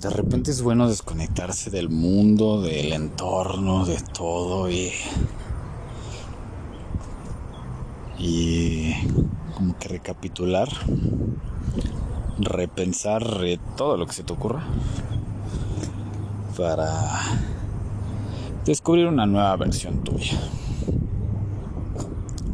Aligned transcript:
de 0.00 0.10
repente 0.10 0.50
es 0.50 0.62
bueno 0.62 0.88
desconectarse 0.88 1.70
del 1.70 1.90
mundo, 1.90 2.62
del 2.62 2.92
entorno, 2.92 3.84
de 3.84 3.98
todo 4.14 4.70
y 4.70 4.92
y 8.18 8.92
como 9.54 9.78
que 9.78 9.88
recapitular, 9.88 10.68
repensar 12.38 13.24
todo 13.76 13.96
lo 13.96 14.06
que 14.06 14.12
se 14.12 14.22
te 14.22 14.32
ocurra 14.32 14.62
para 16.56 17.20
descubrir 18.64 19.06
una 19.06 19.26
nueva 19.26 19.56
versión 19.56 20.04
tuya. 20.04 20.38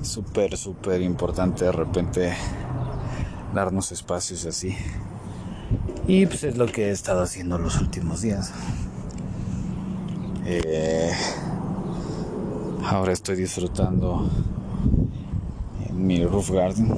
Súper, 0.03 0.57
súper 0.57 1.03
importante 1.03 1.65
de 1.65 1.73
repente 1.73 2.37
darnos 3.53 3.91
espacios 3.91 4.47
así. 4.47 4.75
Y 6.09 6.27
pues 6.27 6.45
es 6.45 6.57
lo 6.57 6.67
que 6.67 6.89
he 6.89 6.91
estado 6.91 7.23
haciendo 7.23 7.59
los 7.59 7.81
últimos 7.81 8.23
días. 8.23 8.53
Eh, 10.45 11.11
ahora 12.85 13.13
estoy 13.13 13.37
disfrutando 13.37 14.31
en 15.89 16.07
mi 16.07 16.25
roof 16.25 16.51
garden. 16.51 16.97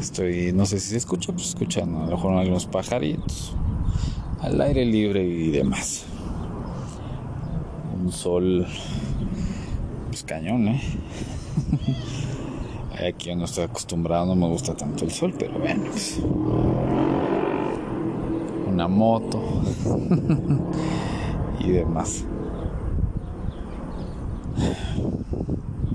Estoy, 0.00 0.52
no 0.52 0.66
sé 0.66 0.80
si 0.80 0.90
se 0.90 0.96
escucha, 0.96 1.32
pues 1.32 1.48
escuchando 1.48 1.98
a 1.98 2.06
lo 2.06 2.16
mejor 2.16 2.34
algunos 2.34 2.66
pajaritos 2.66 3.54
al 4.42 4.60
aire 4.60 4.84
libre 4.84 5.22
y 5.22 5.50
demás. 5.50 6.04
Un 8.02 8.10
sol, 8.10 8.66
pues 10.08 10.24
cañón, 10.24 10.68
¿eh? 10.68 10.82
Aquí 13.08 13.30
yo 13.30 13.36
no 13.36 13.46
estoy 13.46 13.64
acostumbrado, 13.64 14.26
no 14.26 14.36
me 14.36 14.46
gusta 14.48 14.74
tanto 14.74 15.04
el 15.04 15.10
sol, 15.10 15.34
pero 15.38 15.58
bueno, 15.58 15.84
pues, 15.90 16.20
una 18.68 18.86
moto 18.86 19.42
y 21.60 21.70
demás. 21.70 22.24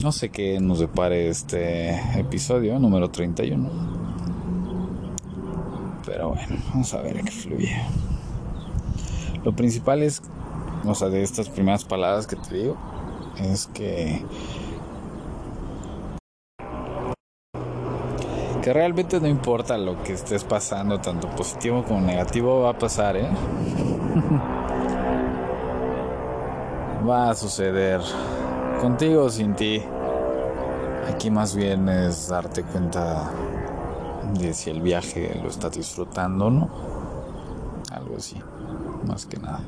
No 0.03 0.11
sé 0.11 0.29
qué 0.29 0.59
nos 0.59 0.79
depare 0.79 1.29
este 1.29 2.19
episodio 2.19 2.77
número 2.79 3.09
31. 3.09 3.69
Pero 6.05 6.29
bueno, 6.29 6.55
vamos 6.69 6.93
a 6.93 7.01
ver 7.01 7.23
qué 7.23 7.31
fluye. 7.31 7.75
Lo 9.43 9.55
principal 9.55 10.03
es, 10.03 10.21
o 10.85 10.93
sea, 10.93 11.09
de 11.09 11.23
estas 11.23 11.49
primeras 11.49 11.83
palabras 11.83 12.27
que 12.27 12.35
te 12.35 12.55
digo, 12.55 12.77
es 13.39 13.67
que 13.67 14.21
realmente 18.73 19.19
no 19.19 19.27
importa 19.27 19.77
lo 19.77 20.01
que 20.03 20.13
estés 20.13 20.43
pasando, 20.43 20.99
tanto 20.99 21.29
positivo 21.29 21.83
como 21.83 22.01
negativo, 22.01 22.61
va 22.61 22.71
a 22.71 22.77
pasar, 22.77 23.17
¿eh? 23.17 23.27
va 27.07 27.29
a 27.29 27.35
suceder 27.35 28.01
contigo 28.81 29.23
o 29.23 29.29
sin 29.29 29.55
ti. 29.55 29.81
Aquí 31.13 31.31
más 31.31 31.55
bien 31.55 31.87
es 31.87 32.27
darte 32.27 32.63
cuenta 32.63 33.31
de 34.37 34.53
si 34.53 34.69
el 34.69 34.81
viaje 34.81 35.39
lo 35.41 35.49
estás 35.49 35.71
disfrutando 35.71 36.47
o 36.47 36.51
no. 36.51 36.69
Algo 37.91 38.17
así, 38.17 38.35
más 39.05 39.25
que 39.25 39.37
nada. 39.37 39.61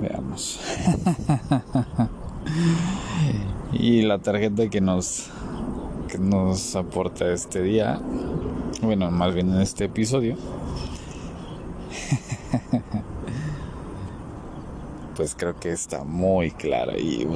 Veamos. 0.00 0.60
y 3.72 4.02
la 4.02 4.18
tarjeta 4.18 4.68
que 4.68 4.80
nos 4.80 5.30
que 6.08 6.18
nos 6.18 6.74
aporta 6.74 7.30
este 7.32 7.62
día, 7.62 8.00
bueno, 8.82 9.10
más 9.10 9.34
bien 9.34 9.52
en 9.52 9.60
este 9.60 9.84
episodio, 9.84 10.36
pues 15.16 15.34
creo 15.36 15.58
que 15.60 15.70
está 15.70 16.04
muy 16.04 16.50
clara 16.50 16.96
y 16.98 17.28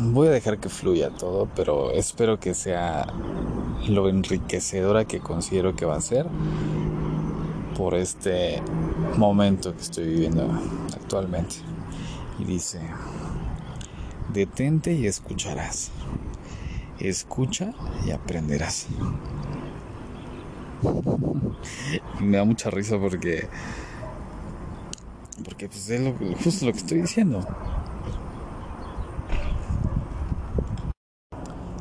voy 0.00 0.28
a 0.28 0.30
dejar 0.30 0.58
que 0.58 0.68
fluya 0.68 1.10
todo, 1.10 1.48
pero 1.54 1.90
espero 1.90 2.38
que 2.38 2.54
sea 2.54 3.06
lo 3.88 4.08
enriquecedora 4.08 5.04
que 5.04 5.20
considero 5.20 5.74
que 5.74 5.84
va 5.84 5.96
a 5.96 6.00
ser 6.00 6.26
por 7.76 7.94
este 7.94 8.62
momento 9.16 9.74
que 9.74 9.82
estoy 9.82 10.06
viviendo 10.06 10.48
actualmente. 10.94 11.56
Y 12.38 12.44
dice, 12.44 12.80
detente 14.32 14.92
y 14.92 15.06
escucharás. 15.06 15.90
Escucha 17.02 17.72
y 18.06 18.12
aprenderás. 18.12 18.86
Me 22.20 22.36
da 22.36 22.44
mucha 22.44 22.70
risa 22.70 22.96
porque 22.96 23.48
porque 25.44 25.66
pues 25.66 25.90
es 25.90 26.00
lo, 26.00 26.14
justo 26.36 26.66
lo 26.66 26.72
que 26.72 26.78
estoy 26.78 27.00
diciendo. 27.00 27.44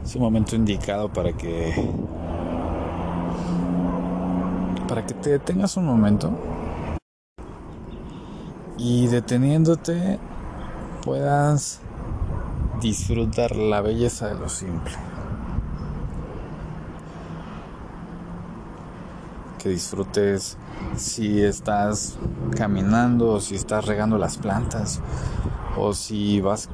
Es 0.04 0.16
un 0.16 0.24
momento 0.24 0.56
indicado 0.56 1.14
para 1.14 1.32
que 1.34 1.72
para 4.88 5.06
que 5.06 5.14
te 5.14 5.30
detengas 5.30 5.78
un 5.78 5.86
momento 5.86 6.32
y 8.80 9.06
deteniéndote 9.06 10.18
puedas 11.04 11.80
disfrutar 12.82 13.56
la 13.56 13.82
belleza 13.82 14.28
de 14.30 14.36
lo 14.36 14.50
simple. 14.50 15.11
Que 19.62 19.70
disfrutes 19.70 20.58
si 20.96 21.42
estás 21.44 22.18
caminando, 22.58 23.34
o 23.34 23.40
si 23.40 23.56
estás 23.56 23.86
regando 23.86 24.18
las 24.18 24.38
plantas, 24.38 25.02
o 25.78 25.94
si 25.94 26.42
vas 26.42 26.70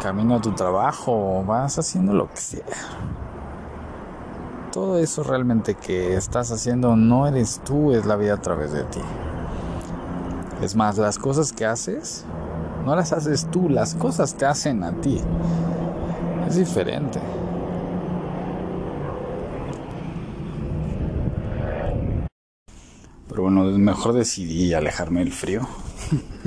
camino 0.00 0.36
a 0.36 0.40
tu 0.40 0.52
trabajo, 0.52 1.12
o 1.12 1.44
vas 1.44 1.78
haciendo 1.78 2.14
lo 2.14 2.28
que 2.30 2.38
sea. 2.38 2.64
Todo 4.72 4.98
eso 4.98 5.22
realmente 5.22 5.74
que 5.74 6.16
estás 6.16 6.50
haciendo 6.50 6.96
no 6.96 7.26
eres 7.26 7.60
tú, 7.64 7.92
es 7.92 8.06
la 8.06 8.16
vida 8.16 8.34
a 8.34 8.40
través 8.40 8.72
de 8.72 8.84
ti. 8.84 9.00
Es 10.62 10.74
más, 10.74 10.96
las 10.96 11.18
cosas 11.18 11.52
que 11.52 11.66
haces 11.66 12.24
no 12.84 12.96
las 12.96 13.12
haces 13.12 13.46
tú, 13.50 13.68
las 13.68 13.94
cosas 13.94 14.34
te 14.34 14.46
hacen 14.46 14.82
a 14.84 14.92
ti. 14.92 15.20
Es 16.48 16.56
diferente. 16.56 17.20
Pero 23.32 23.44
bueno, 23.44 23.64
mejor 23.78 24.12
decidí 24.12 24.74
alejarme 24.74 25.20
del 25.20 25.32
frío. 25.32 25.66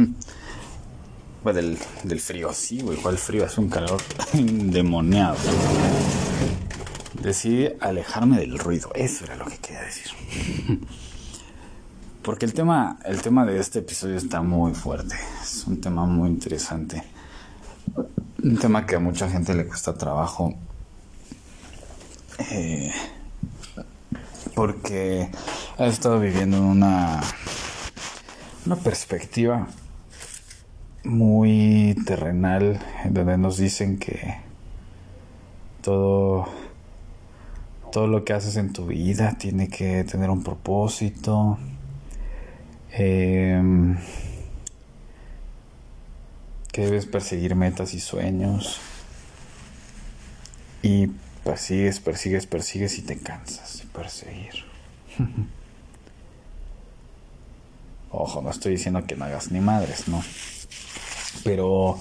bueno, 1.44 1.60
del, 2.04 2.20
frío, 2.20 2.54
sí, 2.54 2.82
güey. 2.82 3.00
¿Cuál 3.00 3.18
frío? 3.18 3.44
Hace 3.44 3.60
un 3.60 3.70
calor 3.70 4.00
endemoniado. 4.34 5.36
Decidí 7.20 7.70
alejarme 7.80 8.38
del 8.38 8.60
ruido. 8.60 8.92
Eso 8.94 9.26
era 9.26 9.36
lo 9.36 9.46
que 9.46 9.58
quería 9.58 9.82
decir. 9.82 10.12
Porque 12.22 12.46
el 12.46 12.54
tema, 12.54 13.00
el 13.04 13.20
tema 13.20 13.48
de 13.48 13.60
este 13.60 13.80
episodio 13.80 14.18
está 14.18 14.44
muy 14.44 14.76
fuerte. 14.76 15.16
Es 15.42 15.66
un 15.66 15.82
tema 15.82 16.06
muy 16.06 16.30
interesante. 16.30 17.02
Un 18.44 18.58
tema 18.58 18.86
que 18.86 18.96
a 18.96 19.00
mucha 19.00 19.28
gente 19.28 19.56
le 19.56 19.66
cuesta 19.66 19.96
trabajo. 19.96 20.54
Eh, 22.52 22.92
porque 24.56 25.30
ha 25.78 25.88
estado 25.88 26.20
viviendo 26.20 26.62
una, 26.62 27.22
una 28.66 28.76
perspectiva 28.78 29.68
muy 31.04 31.96
terrenal 32.06 32.80
en 33.04 33.14
donde 33.14 33.38
nos 33.38 33.58
dicen 33.58 33.98
que 33.98 34.38
todo 35.82 36.48
todo 37.92 38.08
lo 38.08 38.26
que 38.26 38.34
haces 38.34 38.58
en 38.58 38.74
tu 38.74 38.88
vida 38.88 39.36
tiene 39.38 39.70
que 39.70 40.04
tener 40.04 40.30
un 40.30 40.44
propósito 40.44 41.58
Em, 42.98 43.98
que 46.72 46.86
debes 46.86 47.06
perseguir 47.06 47.56
metas 47.56 47.94
y 47.94 48.00
sueños. 48.00 48.80
Y 50.82 51.08
persigues, 51.44 52.00
persigues, 52.00 52.48
persigues 52.48 52.98
y 52.98 53.02
te 53.02 53.18
cansas 53.18 53.80
de 53.80 53.86
perseguir. 53.88 54.54
Ojo, 58.16 58.42
no 58.42 58.50
estoy 58.50 58.74
diciendo 58.74 59.06
que 59.06 59.16
no 59.16 59.26
hagas 59.26 59.52
ni 59.52 59.60
madres, 59.60 60.08
¿no? 60.08 60.24
Pero 61.44 62.00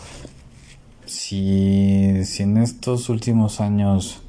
si, 1.06 2.24
si 2.24 2.42
en 2.42 2.58
estos 2.58 3.08
últimos 3.08 3.60
años 3.60 4.22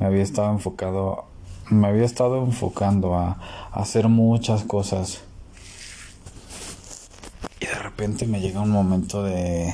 me 0.00 0.06
había 0.06 0.22
estado 0.22 0.50
enfocado, 0.50 1.26
me 1.70 1.88
había 1.88 2.04
estado 2.04 2.44
enfocando 2.44 3.14
a 3.14 3.38
hacer 3.72 4.08
muchas 4.08 4.64
cosas 4.64 5.22
repente 7.96 8.26
me 8.26 8.40
llega 8.40 8.60
un 8.60 8.70
momento 8.70 9.22
de 9.22 9.72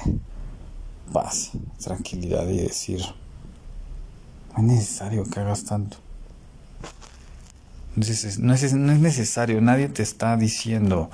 paz, 1.11 1.53
tranquilidad 1.83 2.47
y 2.49 2.59
decir, 2.59 3.01
no 4.53 4.59
es 4.59 4.65
necesario 4.65 5.25
que 5.25 5.41
hagas 5.41 5.65
tanto. 5.65 5.97
No 7.97 8.05
es, 8.05 8.39
no 8.39 8.93
es 8.93 9.01
necesario, 9.01 9.61
nadie 9.61 9.89
te 9.89 10.03
está 10.03 10.37
diciendo 10.37 11.11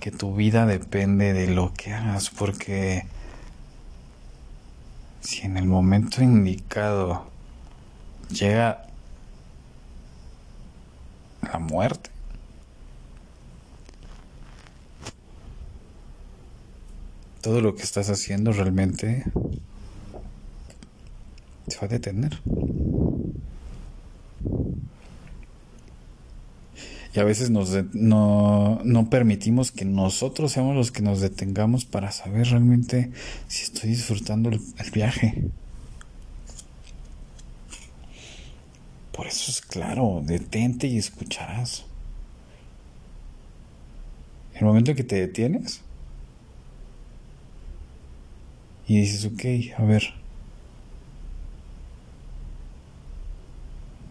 que 0.00 0.10
tu 0.10 0.34
vida 0.34 0.66
depende 0.66 1.32
de 1.32 1.48
lo 1.48 1.72
que 1.74 1.92
hagas, 1.92 2.30
porque 2.30 3.06
si 5.20 5.42
en 5.42 5.56
el 5.56 5.66
momento 5.66 6.22
indicado 6.22 7.26
llega 8.30 8.86
la 11.42 11.58
muerte, 11.58 12.10
todo 17.40 17.60
lo 17.60 17.74
que 17.74 17.82
estás 17.82 18.08
haciendo 18.08 18.52
realmente 18.52 19.24
se 21.68 21.78
va 21.78 21.84
a 21.84 21.88
detener. 21.88 22.40
Y 27.14 27.20
a 27.20 27.24
veces 27.24 27.50
no, 27.50 28.80
no 28.82 29.10
permitimos 29.10 29.70
que 29.70 29.84
nosotros 29.84 30.50
seamos 30.50 30.74
los 30.74 30.90
que 30.90 31.00
nos 31.00 31.20
detengamos 31.20 31.84
para 31.84 32.10
saber 32.10 32.48
realmente 32.48 33.12
si 33.46 33.62
estoy 33.62 33.90
disfrutando 33.90 34.48
el, 34.48 34.60
el 34.78 34.90
viaje. 34.90 35.44
Por 39.12 39.28
eso 39.28 39.52
es 39.52 39.60
claro, 39.60 40.22
detente 40.24 40.88
y 40.88 40.98
escucharás. 40.98 41.84
El 44.54 44.64
momento 44.64 44.90
en 44.90 44.96
que 44.96 45.04
te 45.04 45.16
detienes 45.16 45.82
y 48.88 49.00
dices, 49.00 49.24
ok, 49.24 49.78
a 49.78 49.84
ver, 49.84 50.14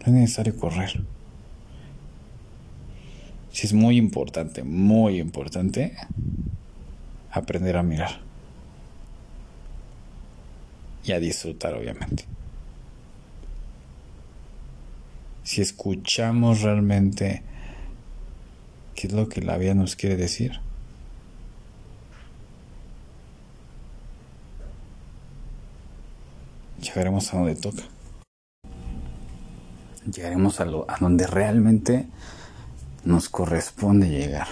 no 0.00 0.06
es 0.06 0.12
necesario 0.12 0.56
correr. 0.56 1.13
Si 3.54 3.68
es 3.68 3.72
muy 3.72 3.98
importante, 3.98 4.64
muy 4.64 5.20
importante 5.20 5.96
aprender 7.30 7.76
a 7.76 7.84
mirar. 7.84 8.20
Y 11.04 11.12
a 11.12 11.20
disfrutar, 11.20 11.74
obviamente. 11.74 12.24
Si 15.44 15.60
escuchamos 15.60 16.62
realmente 16.62 17.44
qué 18.96 19.06
es 19.06 19.12
lo 19.12 19.28
que 19.28 19.40
la 19.40 19.56
vida 19.56 19.74
nos 19.74 19.94
quiere 19.94 20.16
decir. 20.16 20.58
Llegaremos 26.80 27.32
a 27.32 27.38
donde 27.38 27.54
toca. 27.54 27.84
Llegaremos 30.12 30.58
a, 30.58 30.64
lo, 30.64 30.90
a 30.90 30.96
donde 30.98 31.28
realmente 31.28 32.08
nos 33.04 33.28
corresponde 33.28 34.08
llegar. 34.08 34.48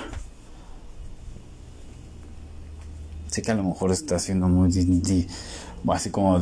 Sé 3.29 3.43
que 3.43 3.51
a 3.51 3.55
lo 3.55 3.65
mejor 3.65 3.91
está 3.93 4.19
siendo 4.19 4.49
muy 4.49 4.71
así 5.89 6.11
como 6.11 6.39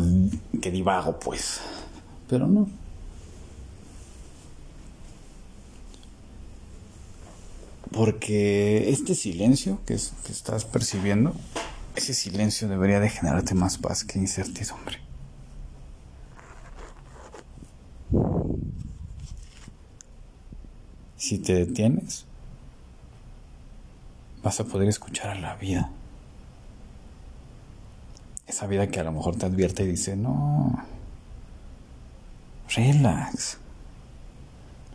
que 0.60 0.70
divago, 0.70 1.18
pues, 1.20 1.60
pero 2.28 2.46
no. 2.46 2.68
Porque 7.92 8.90
este 8.90 9.14
silencio 9.14 9.80
que, 9.86 9.94
que 9.94 10.32
estás 10.32 10.64
percibiendo, 10.64 11.34
ese 11.96 12.14
silencio 12.14 12.68
debería 12.68 13.00
de 13.00 13.08
generarte 13.08 13.54
más 13.54 13.78
paz 13.78 14.04
que 14.04 14.18
incertidumbre. 14.18 15.09
Si 21.20 21.38
te 21.38 21.52
detienes, 21.52 22.24
vas 24.42 24.58
a 24.58 24.64
poder 24.64 24.88
escuchar 24.88 25.28
a 25.28 25.34
la 25.38 25.54
vida. 25.54 25.90
Esa 28.46 28.66
vida 28.66 28.86
que 28.86 29.00
a 29.00 29.04
lo 29.04 29.12
mejor 29.12 29.36
te 29.36 29.44
advierte 29.44 29.82
y 29.82 29.88
dice, 29.88 30.16
no, 30.16 30.82
relax. 32.74 33.58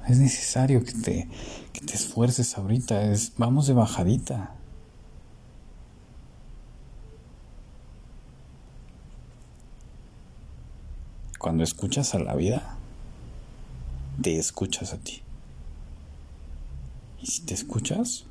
Es 0.08 0.18
necesario 0.18 0.84
que 0.84 0.94
te, 0.94 1.28
que 1.72 1.82
te 1.82 1.94
esfuerces 1.94 2.58
ahorita, 2.58 3.04
es, 3.04 3.34
vamos 3.38 3.68
de 3.68 3.76
bajadita. 3.76 4.56
Cuando 11.38 11.64
escuchas 11.64 12.16
a 12.16 12.20
la 12.20 12.34
vida, 12.34 12.78
te 14.20 14.40
escuchas 14.40 14.92
a 14.92 14.98
ti. 14.98 15.22
Y 17.26 17.32
si 17.32 17.42
te 17.42 17.56
escuchas, 17.56 18.26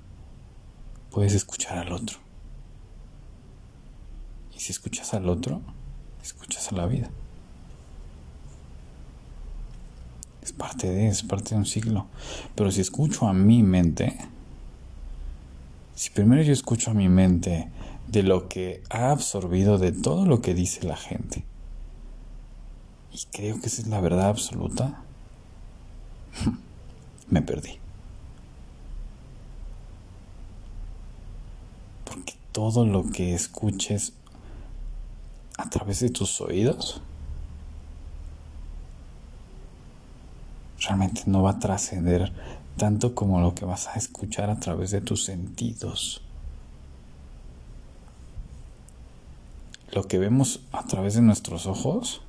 puedes 1.10 1.34
escuchar 1.34 1.78
al 1.78 1.92
otro. 1.92 2.18
Y 4.54 4.60
si 4.60 4.70
escuchas 4.70 5.14
al 5.14 5.28
otro, 5.28 5.62
escuchas 6.22 6.70
a 6.70 6.76
la 6.76 6.86
vida. 6.86 7.10
Es 10.42 10.52
parte 10.52 10.88
de, 10.88 11.08
es 11.08 11.24
parte 11.24 11.50
de 11.50 11.56
un 11.56 11.66
ciclo. 11.66 12.06
Pero 12.54 12.70
si 12.70 12.82
escucho 12.82 13.26
a 13.26 13.32
mi 13.32 13.64
mente, 13.64 14.16
si 15.96 16.10
primero 16.10 16.42
yo 16.42 16.52
escucho 16.52 16.92
a 16.92 16.94
mi 16.94 17.08
mente 17.08 17.68
de 18.06 18.22
lo 18.22 18.48
que 18.48 18.84
ha 18.90 19.10
absorbido 19.10 19.76
de 19.76 19.90
todo 19.90 20.24
lo 20.24 20.40
que 20.40 20.54
dice 20.54 20.86
la 20.86 20.96
gente, 20.96 21.44
y 23.12 23.24
creo 23.32 23.60
que 23.60 23.66
esa 23.66 23.82
es 23.82 23.88
la 23.88 24.00
verdad 24.00 24.28
absoluta, 24.28 25.02
me 27.28 27.42
perdí. 27.42 27.83
Todo 32.54 32.86
lo 32.86 33.10
que 33.10 33.34
escuches 33.34 34.12
a 35.58 35.68
través 35.68 35.98
de 35.98 36.10
tus 36.10 36.40
oídos 36.40 37.02
realmente 40.78 41.22
no 41.26 41.42
va 41.42 41.50
a 41.50 41.58
trascender 41.58 42.32
tanto 42.76 43.16
como 43.16 43.40
lo 43.40 43.56
que 43.56 43.64
vas 43.64 43.88
a 43.88 43.94
escuchar 43.94 44.50
a 44.50 44.60
través 44.60 44.92
de 44.92 45.00
tus 45.00 45.24
sentidos. 45.24 46.22
Lo 49.92 50.04
que 50.04 50.18
vemos 50.18 50.60
a 50.70 50.84
través 50.84 51.14
de 51.14 51.22
nuestros 51.22 51.66
ojos 51.66 52.22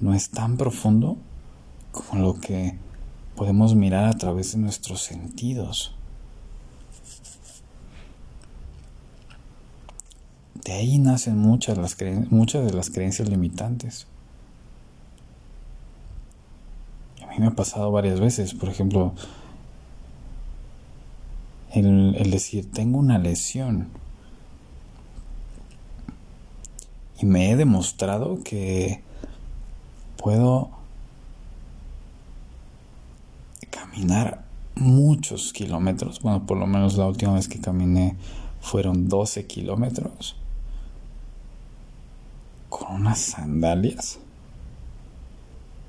no 0.00 0.14
es 0.14 0.30
tan 0.30 0.56
profundo 0.56 1.18
como 1.92 2.22
lo 2.22 2.40
que 2.40 2.78
podemos 3.36 3.74
mirar 3.74 4.06
a 4.06 4.16
través 4.16 4.52
de 4.52 4.58
nuestros 4.58 5.02
sentidos. 5.02 5.94
De 10.64 10.72
ahí 10.72 10.98
nacen 10.98 11.38
muchas, 11.38 11.76
de 11.76 12.72
las 12.72 12.90
creencias 12.90 13.28
limitantes. 13.28 14.06
A 17.22 17.26
mí 17.28 17.36
me 17.38 17.46
ha 17.46 17.52
pasado 17.52 17.90
varias 17.90 18.20
veces, 18.20 18.52
por 18.54 18.68
ejemplo, 18.68 19.14
el 21.72 22.30
decir, 22.30 22.70
tengo 22.70 22.98
una 22.98 23.18
lesión. 23.18 23.88
Y 27.18 27.26
me 27.26 27.50
he 27.50 27.56
demostrado 27.56 28.42
que 28.42 29.02
puedo 30.16 30.70
caminar 33.70 34.44
muchos 34.74 35.52
kilómetros. 35.52 36.20
Bueno, 36.20 36.46
por 36.46 36.58
lo 36.58 36.66
menos 36.66 36.96
la 36.96 37.06
última 37.06 37.34
vez 37.34 37.48
que 37.48 37.60
caminé 37.60 38.16
fueron 38.60 39.08
12 39.08 39.46
kilómetros 39.46 40.36
unas 42.90 43.18
sandalias 43.18 44.18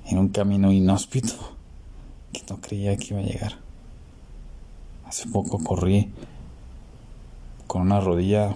en 0.05 0.17
un 0.17 0.29
camino 0.29 0.71
inhóspito 0.71 1.33
que 2.31 2.43
no 2.49 2.61
creía 2.61 2.95
que 2.97 3.13
iba 3.13 3.19
a 3.19 3.23
llegar. 3.23 3.53
Hace 5.05 5.27
poco 5.27 5.63
corrí 5.63 6.11
con 7.67 7.81
una 7.81 7.99
rodilla, 7.99 8.55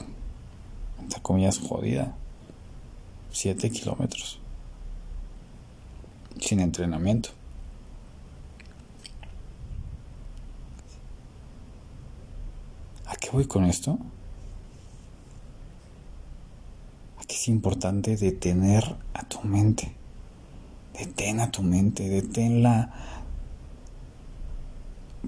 entre 1.01 1.21
comillas, 1.21 1.59
jodida, 1.59 2.15
siete 3.31 3.69
kilómetros, 3.69 4.39
sin 6.39 6.59
entrenamiento. 6.59 7.29
¿A 13.05 13.15
qué 13.15 13.29
voy 13.31 13.45
con 13.45 13.65
esto? 13.65 13.97
Que 17.27 17.36
es 17.36 17.48
importante 17.48 18.17
detener 18.17 18.96
a 19.13 19.24
tu 19.27 19.41
mente. 19.41 19.96
Detén 20.94 21.39
a 21.39 21.51
tu 21.51 21.63
mente, 21.63 22.10
deténla. 22.10 22.94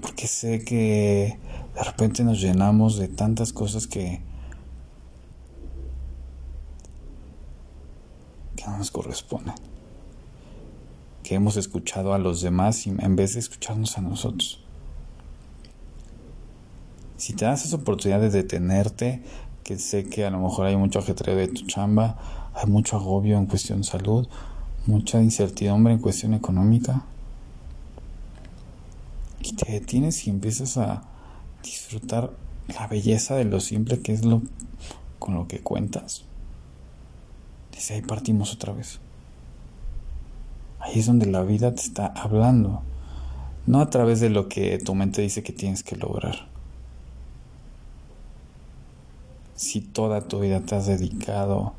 Porque 0.00 0.26
sé 0.26 0.64
que 0.64 1.38
de 1.74 1.82
repente 1.82 2.24
nos 2.24 2.40
llenamos 2.40 2.96
de 2.96 3.08
tantas 3.08 3.52
cosas 3.52 3.86
que, 3.86 4.20
que 8.56 8.64
no 8.66 8.78
nos 8.78 8.90
corresponden. 8.90 9.54
porque 11.28 11.34
hemos 11.34 11.58
escuchado 11.58 12.14
a 12.14 12.18
los 12.18 12.40
demás 12.40 12.86
en 12.86 13.14
vez 13.14 13.34
de 13.34 13.40
escucharnos 13.40 13.98
a 13.98 14.00
nosotros. 14.00 14.64
Si 17.18 17.34
te 17.34 17.44
das 17.44 17.66
esa 17.66 17.76
oportunidad 17.76 18.20
de 18.20 18.30
detenerte, 18.30 19.22
que 19.68 19.76
sé 19.76 20.06
que 20.06 20.24
a 20.24 20.30
lo 20.30 20.38
mejor 20.38 20.64
hay 20.64 20.78
mucho 20.78 20.98
ajetreo 20.98 21.36
de 21.36 21.46
tu 21.46 21.66
chamba, 21.66 22.16
hay 22.54 22.70
mucho 22.70 22.96
agobio 22.96 23.36
en 23.36 23.44
cuestión 23.44 23.82
de 23.82 23.84
salud, 23.86 24.26
mucha 24.86 25.20
incertidumbre 25.20 25.92
en 25.92 25.98
cuestión 25.98 26.32
económica, 26.32 27.04
y 29.42 29.52
te 29.52 29.70
detienes 29.70 30.26
y 30.26 30.30
empiezas 30.30 30.78
a 30.78 31.02
disfrutar 31.62 32.30
la 32.68 32.86
belleza 32.86 33.34
de 33.36 33.44
lo 33.44 33.60
simple 33.60 34.00
que 34.00 34.14
es 34.14 34.24
lo 34.24 34.40
con 35.18 35.34
lo 35.34 35.46
que 35.46 35.60
cuentas. 35.60 36.24
Desde 37.70 37.96
ahí 37.96 38.00
partimos 38.00 38.54
otra 38.54 38.72
vez. 38.72 39.00
Ahí 40.80 40.98
es 40.98 41.04
donde 41.04 41.26
la 41.26 41.42
vida 41.42 41.74
te 41.74 41.82
está 41.82 42.06
hablando, 42.06 42.80
no 43.66 43.82
a 43.82 43.90
través 43.90 44.20
de 44.20 44.30
lo 44.30 44.48
que 44.48 44.78
tu 44.78 44.94
mente 44.94 45.20
dice 45.20 45.42
que 45.42 45.52
tienes 45.52 45.82
que 45.82 45.96
lograr. 45.96 46.57
Si 49.58 49.80
toda 49.80 50.20
tu 50.20 50.38
vida 50.38 50.60
te 50.60 50.76
has 50.76 50.86
dedicado 50.86 51.72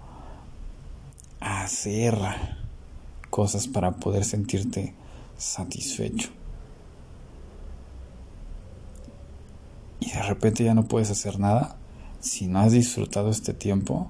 a 1.40 1.64
hacer 1.64 2.14
cosas 3.30 3.70
para 3.70 3.92
poder 3.92 4.26
sentirte 4.26 4.94
satisfecho, 5.38 6.30
y 10.02 10.12
de 10.12 10.22
repente 10.24 10.66
ya 10.66 10.74
no 10.74 10.90
puedes 10.90 11.10
hacer 11.10 11.40
nada, 11.40 11.78
si 12.20 12.48
no 12.48 12.60
has 12.60 12.74
disfrutado 12.74 13.30
este 13.30 13.54
tiempo, 13.54 14.10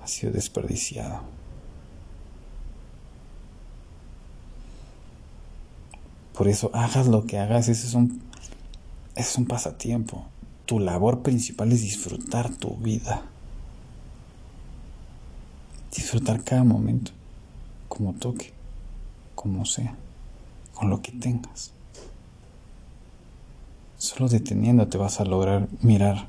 ha 0.00 0.06
sido 0.06 0.32
desperdiciado. 0.32 1.18
Por 6.32 6.46
eso 6.46 6.70
hagas 6.72 7.08
lo 7.08 7.26
que 7.26 7.40
hagas, 7.40 7.66
ese 7.68 7.88
es 7.88 7.94
un, 7.94 8.22
es 9.16 9.36
un 9.36 9.46
pasatiempo. 9.46 10.28
Tu 10.66 10.78
labor 10.78 11.22
principal 11.22 11.72
es 11.72 11.82
disfrutar 11.82 12.54
tu 12.54 12.76
vida. 12.76 13.22
Disfrutar 15.94 16.42
cada 16.42 16.64
momento, 16.64 17.12
como 17.88 18.14
toque, 18.14 18.52
como 19.34 19.64
sea, 19.64 19.94
con 20.72 20.90
lo 20.90 21.02
que 21.02 21.12
tengas. 21.12 21.72
Solo 23.98 24.28
deteniéndote 24.28 24.98
vas 24.98 25.20
a 25.20 25.24
lograr 25.24 25.68
mirar 25.80 26.28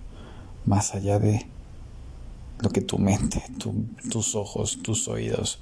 más 0.66 0.94
allá 0.96 1.20
de 1.20 1.46
lo 2.60 2.70
que 2.70 2.82
tu 2.82 2.98
mente, 2.98 3.44
tus 4.12 4.36
ojos, 4.36 4.80
tus 4.82 5.08
oídos, 5.08 5.60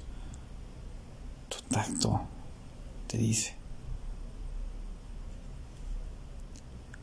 tu 1.48 1.58
tacto 1.68 2.20
te 3.06 3.18
dice. 3.18 3.54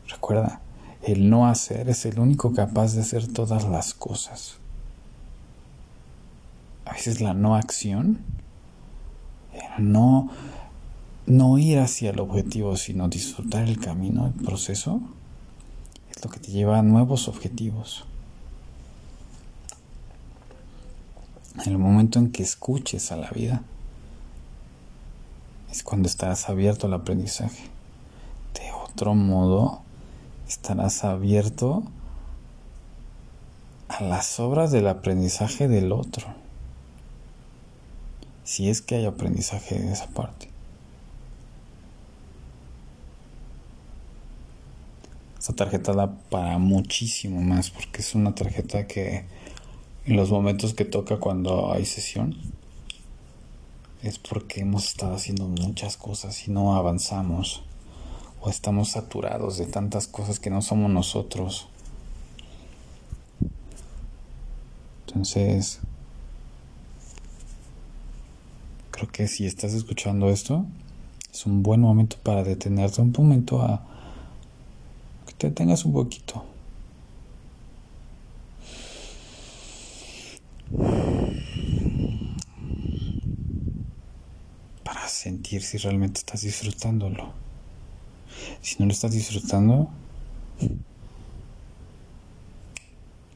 Recuerda, 0.08 0.60
el 1.02 1.28
no 1.28 1.48
hacer 1.48 1.88
es 1.88 2.06
el 2.06 2.18
único 2.18 2.52
capaz 2.52 2.94
de 2.94 3.00
hacer 3.00 3.26
todas 3.26 3.64
las 3.64 3.94
cosas. 3.94 4.56
A 6.84 6.92
veces 6.92 7.20
la 7.20 7.34
no 7.34 7.56
acción, 7.56 8.20
no, 9.78 10.30
no 11.26 11.58
ir 11.58 11.78
hacia 11.78 12.10
el 12.10 12.20
objetivo, 12.20 12.76
sino 12.76 13.08
disfrutar 13.08 13.64
el 13.64 13.78
camino, 13.78 14.26
el 14.26 14.44
proceso, 14.44 15.00
es 16.10 16.24
lo 16.24 16.30
que 16.30 16.38
te 16.38 16.52
lleva 16.52 16.78
a 16.78 16.82
nuevos 16.82 17.28
objetivos. 17.28 18.04
En 21.64 21.72
el 21.72 21.78
momento 21.78 22.18
en 22.18 22.30
que 22.30 22.42
escuches 22.42 23.12
a 23.12 23.16
la 23.16 23.30
vida, 23.30 23.62
es 25.70 25.82
cuando 25.82 26.08
estarás 26.08 26.48
abierto 26.48 26.86
al 26.86 26.94
aprendizaje. 26.94 27.64
De 28.54 28.70
otro 28.72 29.14
modo, 29.14 29.81
estarás 30.52 31.02
abierto 31.04 31.82
a 33.88 34.02
las 34.02 34.38
obras 34.38 34.70
del 34.70 34.86
aprendizaje 34.86 35.66
del 35.66 35.92
otro. 35.92 36.26
Si 38.44 38.68
es 38.68 38.82
que 38.82 38.96
hay 38.96 39.06
aprendizaje 39.06 39.78
de 39.78 39.92
esa 39.92 40.08
parte. 40.08 40.50
Esta 45.38 45.54
tarjeta 45.54 45.94
da 45.94 46.12
para 46.28 46.58
muchísimo 46.58 47.40
más 47.40 47.70
porque 47.70 48.02
es 48.02 48.14
una 48.14 48.34
tarjeta 48.34 48.86
que 48.86 49.24
en 50.04 50.16
los 50.16 50.30
momentos 50.30 50.74
que 50.74 50.84
toca 50.84 51.16
cuando 51.16 51.72
hay 51.72 51.86
sesión 51.86 52.36
es 54.02 54.18
porque 54.18 54.60
hemos 54.60 54.86
estado 54.86 55.14
haciendo 55.14 55.48
muchas 55.48 55.96
cosas 55.96 56.46
y 56.46 56.50
no 56.50 56.76
avanzamos 56.76 57.64
o 58.42 58.50
estamos 58.50 58.90
saturados 58.90 59.56
de 59.56 59.66
tantas 59.66 60.08
cosas 60.08 60.40
que 60.40 60.50
no 60.50 60.62
somos 60.62 60.90
nosotros. 60.90 61.68
Entonces, 65.06 65.78
creo 68.90 69.08
que 69.08 69.28
si 69.28 69.46
estás 69.46 69.74
escuchando 69.74 70.28
esto, 70.28 70.66
es 71.32 71.46
un 71.46 71.62
buen 71.62 71.80
momento 71.80 72.16
para 72.22 72.42
detenerte 72.42 73.00
un 73.00 73.12
momento 73.16 73.62
a 73.62 73.86
que 75.26 75.34
te 75.34 75.50
tengas 75.52 75.84
un 75.84 75.92
poquito. 75.92 76.44
Para 84.82 85.06
sentir 85.06 85.62
si 85.62 85.78
realmente 85.78 86.18
estás 86.18 86.42
disfrutándolo. 86.42 87.51
Si 88.62 88.76
no 88.78 88.86
lo 88.86 88.92
estás 88.92 89.10
disfrutando, 89.10 89.90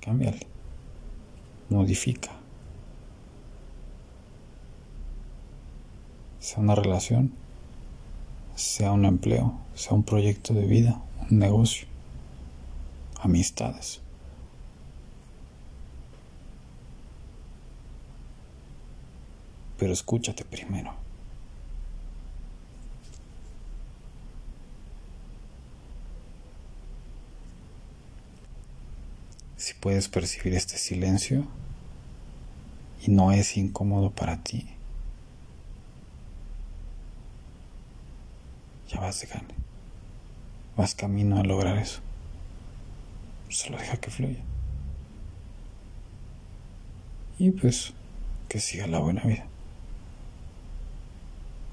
cámbiale, 0.00 0.46
modifica. 1.68 2.30
Sea 6.38 6.60
una 6.60 6.76
relación, 6.76 7.32
sea 8.54 8.92
un 8.92 9.04
empleo, 9.04 9.58
sea 9.74 9.94
un 9.94 10.04
proyecto 10.04 10.54
de 10.54 10.64
vida, 10.64 11.02
un 11.28 11.40
negocio, 11.40 11.88
amistades. 13.20 14.00
Pero 19.76 19.92
escúchate 19.92 20.44
primero. 20.44 21.05
Si 29.56 29.74
puedes 29.74 30.08
percibir 30.08 30.54
este 30.54 30.76
silencio 30.76 31.46
y 33.02 33.10
no 33.10 33.32
es 33.32 33.56
incómodo 33.56 34.10
para 34.10 34.42
ti, 34.42 34.66
ya 38.88 39.00
vas 39.00 39.20
de 39.20 39.26
gane. 39.26 39.54
Vas 40.76 40.94
camino 40.94 41.38
a 41.38 41.42
lograr 41.42 41.78
eso. 41.78 42.00
Solo 43.48 43.78
deja 43.78 43.96
que 43.96 44.10
fluya. 44.10 44.42
Y 47.38 47.50
pues 47.50 47.94
que 48.48 48.60
siga 48.60 48.86
la 48.86 48.98
buena 48.98 49.22
vida. 49.22 49.46